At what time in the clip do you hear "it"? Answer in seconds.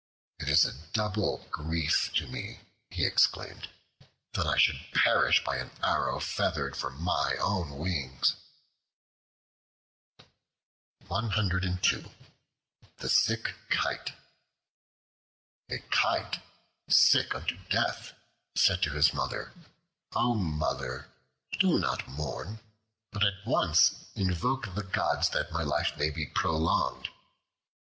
0.39-0.49